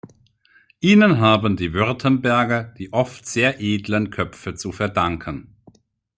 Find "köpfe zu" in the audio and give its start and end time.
4.09-4.71